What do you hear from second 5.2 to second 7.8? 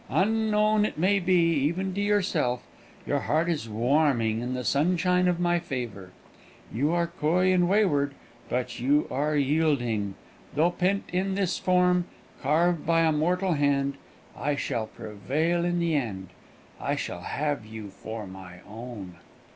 of my favour; you are coy and